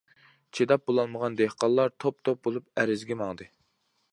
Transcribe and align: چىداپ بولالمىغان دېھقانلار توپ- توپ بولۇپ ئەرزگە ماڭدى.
چىداپ 0.59 0.87
بولالمىغان 0.91 1.35
دېھقانلار 1.41 1.93
توپ- 2.05 2.25
توپ 2.29 2.41
بولۇپ 2.49 2.69
ئەرزگە 2.85 3.19
ماڭدى. 3.21 3.53